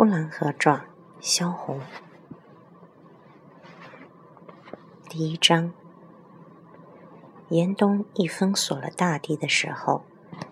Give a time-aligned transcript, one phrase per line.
[0.00, 0.78] 呼兰河传》
[1.20, 1.78] 萧红，
[5.10, 5.74] 第一章。
[7.50, 10.06] 严冬一封锁了大地的时候，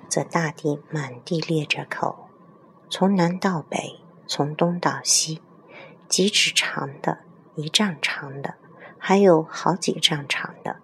[0.06, 2.29] 则大地满地裂着口，
[2.90, 5.40] 从南到北，从东到西，
[6.10, 7.21] 几尺长的，
[7.54, 8.56] 一丈长的，
[8.99, 10.76] 还有好几丈长的，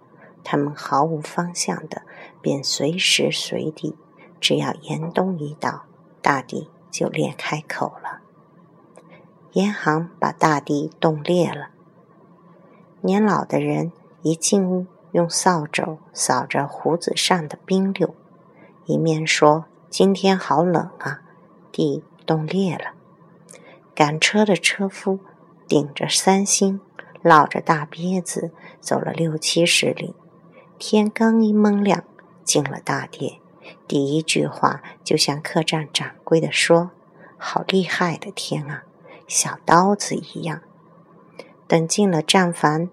[0.42, 2.00] 他们毫无方向的，
[2.40, 3.98] 便随时随地，
[4.40, 5.84] 只要严冬一到，
[6.22, 8.22] 大地就裂开口了。
[9.54, 11.68] 严寒把大地冻裂了。
[13.02, 18.16] 年老的人一进屋，用扫帚扫着胡子上的冰溜，
[18.84, 21.22] 一面说：“今天好冷啊，
[21.70, 22.94] 地冻裂了。”
[23.94, 25.20] 赶车的车夫
[25.68, 26.80] 顶着三星，
[27.22, 28.50] 烙着大鳖子，
[28.80, 30.16] 走了六七十里。
[30.80, 32.02] 天刚一蒙亮，
[32.42, 33.38] 进了大殿，
[33.86, 36.90] 第一句话就向客栈掌柜的说
[37.38, 38.82] ：“好厉害的天啊！”
[39.26, 40.60] 小刀子一样。
[41.66, 42.90] 等进了帐房，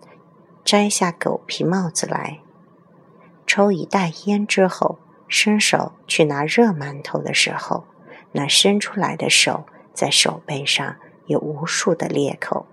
[0.63, 2.39] 摘下狗皮帽子来，
[3.45, 4.97] 抽一袋烟之后，
[5.27, 7.85] 伸手去拿热馒头的时候，
[8.31, 12.65] 那伸出来的手在手背上有无数的裂口，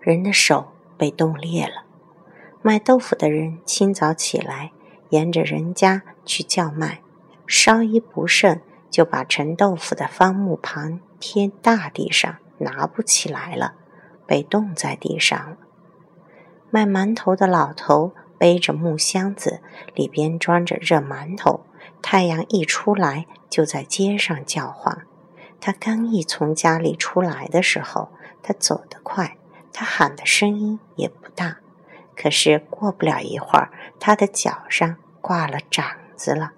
[0.00, 1.84] 人的手被冻裂了。
[2.62, 4.72] 卖豆腐的人清早起来，
[5.10, 7.00] 沿着人家去叫卖，
[7.46, 11.00] 稍一不慎，就把盛豆腐的方木盘。
[11.18, 13.74] 贴大地上拿不起来了，
[14.26, 15.56] 被冻在地上了。
[16.70, 19.60] 卖馒头的老头背着木箱子，
[19.94, 21.64] 里边装着热馒头。
[22.02, 25.06] 太阳一出来，就在街上叫唤。
[25.60, 28.10] 他刚一从家里出来的时候，
[28.42, 29.36] 他走得快，
[29.72, 31.58] 他喊的声音也不大。
[32.14, 35.84] 可是过不了一会儿，他的脚上挂了掌
[36.16, 36.52] 子了，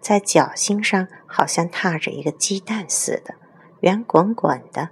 [0.00, 3.34] 在脚心上好像踏着一个鸡蛋似的。
[3.80, 4.90] 圆滚滚的，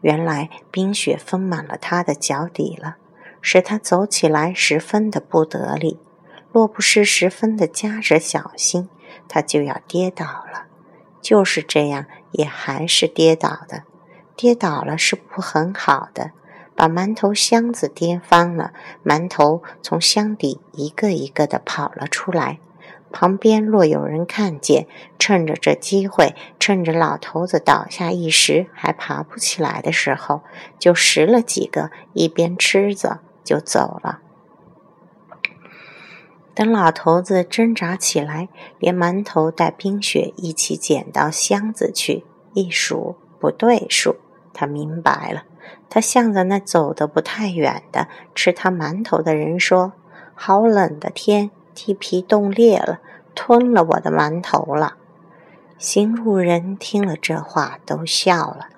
[0.00, 2.96] 原来冰雪封满了他的脚底了，
[3.40, 5.98] 使他走起来十分的不得力。
[6.52, 8.88] 若不是十分的加着小心，
[9.28, 10.66] 他就要跌倒了。
[11.20, 13.84] 就是这样，也还是跌倒的。
[14.34, 16.32] 跌倒了是不很好的，
[16.74, 18.72] 把馒头箱子跌翻了，
[19.04, 22.58] 馒头从箱底一个一个的跑了出来。
[23.12, 24.86] 旁边若有人看见，
[25.18, 30.42] 趁着这机会，趁着老头子倒下一时还爬不起来的时候，
[30.78, 34.20] 就拾了几个，一边吃着就走了。
[36.54, 38.48] 等老头子挣扎起来，
[38.78, 44.16] 连馒头带冰雪一起捡到箱子去，一数不对数，
[44.52, 45.44] 他明白了。
[45.88, 49.92] 他向着那走得不太远的吃他馒头的人说
[50.34, 53.00] ：“好冷的天。”地皮冻裂了，
[53.34, 54.96] 吞了我的馒头了。
[55.78, 58.68] 行路人听了这话，都笑了。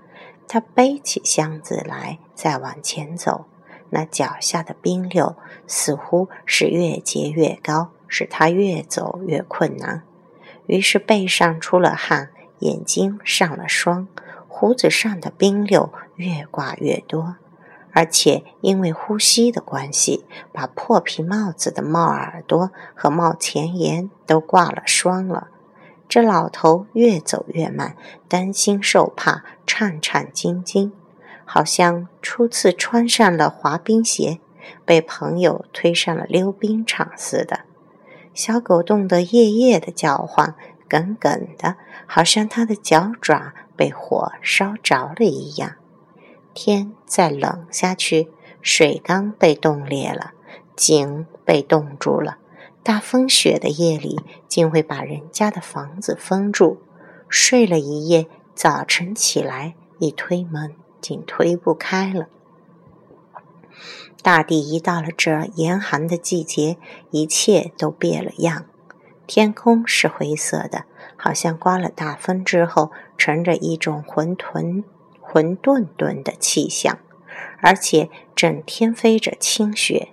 [0.47, 3.47] 他背起箱子来，再往前走，
[3.91, 5.35] 那脚下的冰溜
[5.67, 10.03] 似乎是越结越高，使他越走越困难。
[10.67, 14.07] 于是背上出了汗，眼睛上了霜，
[14.47, 17.37] 胡子上的冰溜越挂越多。
[17.93, 25.49] 而且因为呼吸的关系，把破皮帽子的帽耳朵和帽前沿都挂了霜了。
[26.09, 27.97] 这老头越走越慢，
[28.29, 30.93] 担心受怕，颤颤兢兢，
[31.45, 34.39] 好像初次穿上了滑冰鞋，
[34.85, 37.61] 被朋友推上了溜冰场似的。
[38.35, 40.55] 小狗冻得夜夜的叫唤，
[40.89, 41.77] 梗梗的，
[42.07, 45.77] 好像它的脚爪被火烧着了一样。
[46.55, 48.31] 天再冷下去，
[48.61, 50.33] 水缸被冻裂了，
[50.77, 52.39] 井被冻住了。
[52.83, 56.83] 大风雪的夜里，竟会把人家的房子封住。
[57.29, 62.27] 睡了一夜，早晨起来一推门，竟推不开了。
[64.23, 66.77] 大地一到了这严寒的季节，
[67.11, 68.67] 一切都变了样。
[69.27, 70.85] 天空是灰色的，
[71.17, 74.85] 好像刮了大风之后，乘着一种浑沌。
[75.33, 76.99] 混沌沌的气象，
[77.63, 80.09] 而且整天飞着清雪。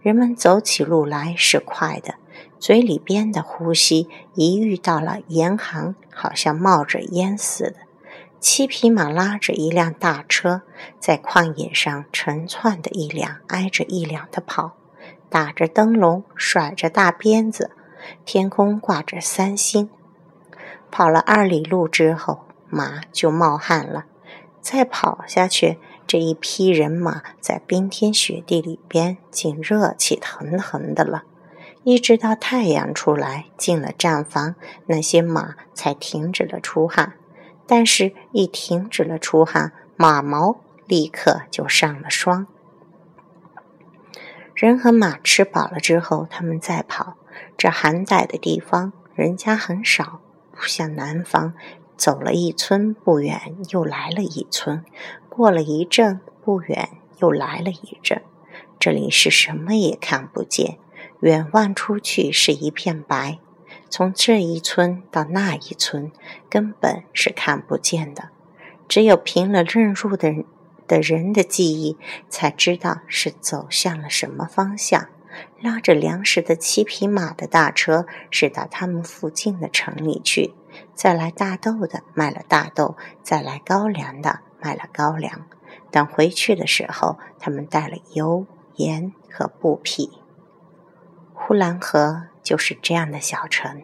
[0.00, 2.14] 人们走起路来是快的，
[2.58, 7.76] 嘴里边的呼吸一遇到了严寒，好像冒着烟似的。
[8.40, 10.62] 七匹马拉着一辆大车，
[10.98, 14.78] 在旷野上成串的一辆挨着一辆的跑，
[15.28, 17.70] 打着灯笼，甩着大鞭子，
[18.24, 19.90] 天空挂着三星。
[20.90, 24.06] 跑了二里路之后，马就冒汗了。
[24.64, 31.24] 再跑下去，这一批人马在冰天雪地里边，竟热气腾腾的了。
[31.82, 34.54] 一直到太阳出来，进了战房，
[34.86, 37.12] 那些马才停止了出汗。
[37.66, 40.56] 但是，一停止了出汗，马毛
[40.86, 42.46] 立刻就上了霜。
[44.54, 47.16] 人和马吃饱了之后，他们再跑。
[47.58, 50.20] 这寒带的地方，人家很少，
[50.52, 51.52] 不像南方，
[52.04, 54.84] 走了一村不远又来了一村，
[55.30, 58.20] 过了一阵不远又来了一阵。
[58.78, 60.76] 这里是什么也看不见，
[61.20, 63.38] 远望出去是一片白。
[63.88, 66.12] 从这一村到那一村，
[66.50, 68.28] 根本是看不见的。
[68.86, 70.44] 只有凭了认路的。
[70.86, 71.96] 的人的记忆
[72.28, 75.08] 才知道是走向了什么方向。
[75.62, 80.52] 拉着粮食的七匹马的大车是到他们附近的城里去。
[80.94, 85.46] 再来大豆的卖了大豆，再来高粱的卖了高粱。
[85.90, 90.18] 等回去的时候，他们带了油、盐和布匹。
[91.32, 93.82] 呼兰河就是这样的小城。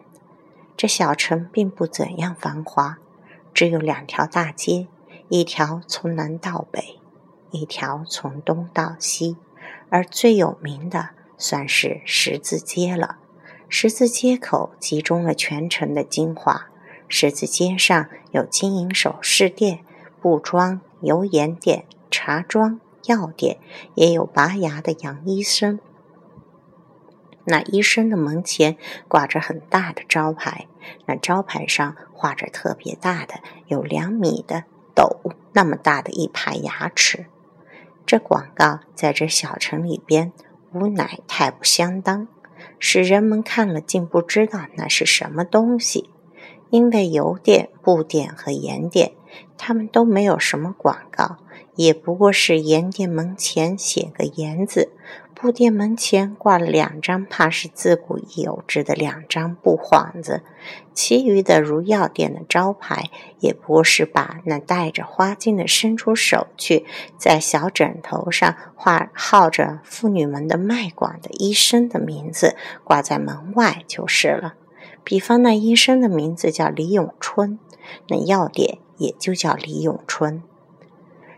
[0.75, 2.97] 这小城并不怎样繁华，
[3.53, 4.87] 只有两条大街。
[5.29, 6.99] 一条从南到北，
[7.51, 9.37] 一条从东到西，
[9.89, 13.17] 而最有名的算是十字街了。
[13.69, 16.70] 十字街口集中了全城的精华。
[17.11, 19.83] 十字街上有金银首饰店、
[20.21, 23.59] 布庄、油盐店、茶庄、药店，
[23.95, 25.79] 也有拔牙的杨医生。
[27.43, 28.77] 那医生的门前
[29.09, 30.67] 挂着很大的招牌，
[31.05, 33.35] 那招牌上画着特别大的，
[33.67, 34.63] 有两米的。
[34.93, 35.19] 斗
[35.53, 37.25] 那么大的一排牙齿，
[38.05, 40.31] 这广告在这小城里边
[40.73, 42.27] 无乃太不相当，
[42.77, 46.10] 使人们看了竟不知道那是什么东西。
[46.71, 49.11] 因为油店、布店和盐店，
[49.57, 51.37] 他们都没有什么广告，
[51.75, 54.89] 也不过是盐店门前写个“盐”字。
[55.33, 60.43] 布店门前挂了两张，怕是自古已有之的两张布幌子，
[60.93, 63.09] 其余的如药店的招牌，
[63.39, 66.85] 也不过是把那戴着花巾的伸出手去，
[67.17, 74.53] 在小枕头上画号着妇女们的脉管的医生的名字挂在门外就是了。
[75.03, 77.59] 比方那医生的名字叫李永春，
[78.07, 80.43] 那药店也就叫李永春。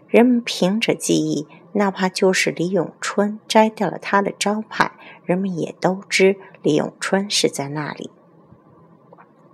[0.07, 1.47] 人们凭着记忆。
[1.75, 4.91] 哪怕就是李永春摘掉了他的招牌，
[5.25, 8.11] 人们也都知李永春是在那里。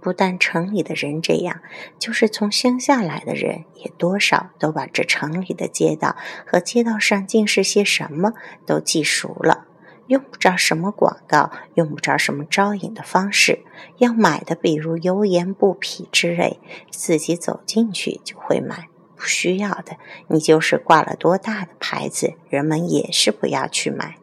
[0.01, 1.62] 不但城里的人这样，
[1.97, 8.33] 就是从乡下来的人，也多少都把这城里的街道和街道上尽是些什么
[8.65, 9.69] 都记熟了。
[10.09, 13.59] 用不着什么广告，用不着什么招引的方式，
[14.00, 16.59] 要买的，比如油盐布匹之类，
[16.89, 18.88] 自己走进去就会买。
[19.15, 19.97] 不需要的，
[20.29, 24.15] 你就是挂了多大的牌子，人们也是不要去买。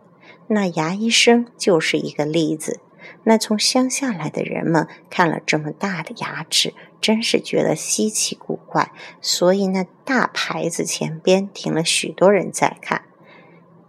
[0.49, 2.81] 那牙医生就是一个例子。
[3.23, 8.91] 那从乡下来的人们看了这么大的牙齿，真是觉得稀奇古怪，
[9.21, 13.03] 所以那大牌子前边停了许多人在看，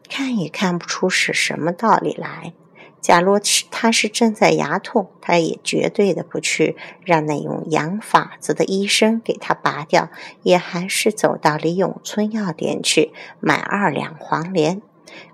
[0.09, 2.53] 看也看不出是什么道理来。
[2.99, 6.75] 假如是他是正在牙痛，他也绝对的不去
[7.05, 10.09] 让那用洋法子的医生给他拔掉，
[10.41, 14.81] 也还是走到李永春药店去买二两黄连，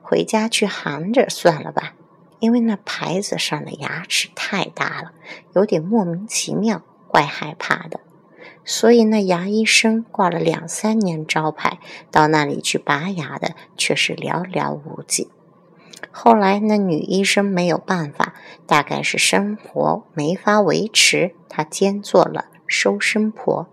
[0.01, 1.93] 回家去含着算了吧。
[2.39, 5.13] 因为那牌子上的牙齿太大了，
[5.55, 8.01] 有点莫名其妙，怪害怕的。
[8.65, 11.79] 所以那牙医生挂了两三年招牌，
[12.11, 15.29] 到那里去拔牙的却是寥寥无几。
[16.11, 18.35] 后来，那女医生没有办法，
[18.67, 23.67] 大概是生活没法维持，她兼做了收生婆。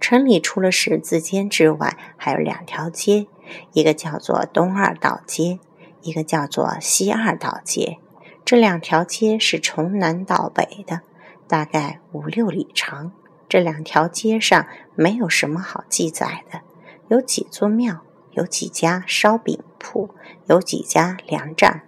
[0.00, 3.26] 城里除了十字街之外，还有两条街，
[3.74, 5.58] 一个叫做东二道街，
[6.00, 7.98] 一个叫做西二道街。
[8.44, 11.02] 这两条街是从南到北的，
[11.50, 13.12] 大概五六里长。
[13.48, 16.60] 这两条街上没有什么好记载的，
[17.08, 18.02] 有几座庙。
[18.32, 20.14] 有几家烧饼铺，
[20.46, 21.82] 有几家粮站。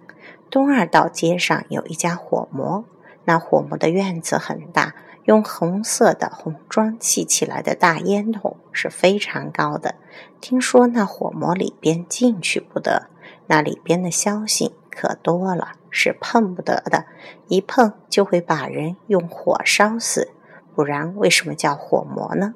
[0.51, 2.83] 东二道街上有一家火磨，
[3.23, 4.93] 那火磨的院子很大，
[5.23, 9.95] 用红色的红砖砌起来的大烟筒是非常高的。
[10.41, 13.07] 听说那火磨里边进去不得，
[13.47, 17.05] 那里边的消息可多了，是碰不得的，
[17.47, 20.31] 一碰就会把人用火烧死。
[20.75, 22.53] 不然为什么叫火磨呢？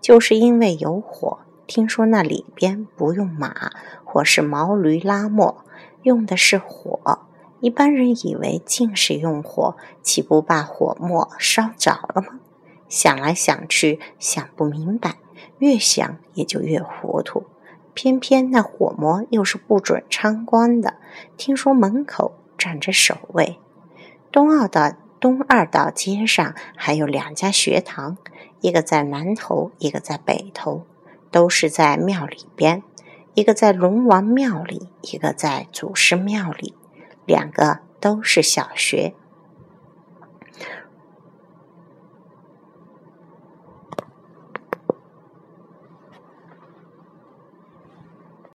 [0.00, 1.38] 就是因为有火。
[1.66, 3.70] 听说那里边不用马
[4.02, 5.64] 或是毛驴拉磨，
[6.02, 7.20] 用的是火。
[7.60, 12.40] 一般人以为尽是用火，岂不把火磨烧着了吗？
[12.88, 15.16] 想来想去想不明白，
[15.58, 17.44] 越想也就越糊涂。
[18.00, 20.94] 偏偏那火魔又是不准参观的，
[21.36, 23.58] 听说门口站着守卫。
[24.30, 28.16] 东二道东二道街上还有两家学堂，
[28.60, 30.86] 一个在南头，一个在北头，
[31.32, 32.84] 都是在庙里边。
[33.34, 36.76] 一个在龙王庙里，一个在祖师庙里，
[37.26, 39.14] 两个都是小学。